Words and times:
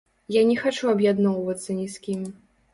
Я 0.35 0.41
не 0.51 0.55
хачу 0.61 0.89
аб'ядноўвацца 0.95 1.79
ні 1.79 1.87
з 1.97 2.05
кім. 2.09 2.29